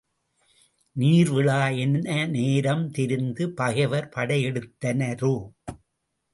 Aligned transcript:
நீர்விழா 0.95 1.57
என 1.75 2.25
நேரம் 2.27 2.91
தெரிந்து 2.91 3.53
பகைவர் 3.53 4.11
படையெடுத்தனரோ? 4.15 5.33